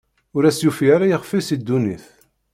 [0.35, 2.05] Ur as-yufi ara ixf-is i ddunit.